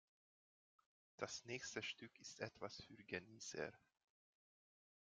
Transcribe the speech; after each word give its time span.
Das 1.17 1.45
nächste 1.45 1.83
Stück 1.83 2.17
ist 2.19 2.39
etwas 2.41 2.81
für 2.85 3.03
Genießer. 3.03 3.71